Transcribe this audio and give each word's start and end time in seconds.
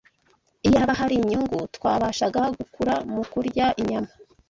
Iyaba 0.67 0.91
hari 0.99 1.13
inyungu 1.21 1.59
twabashaga 1.75 2.41
gukura 2.57 2.93
mu 3.13 3.23
kurya 3.31 3.65
inyama, 3.81 4.11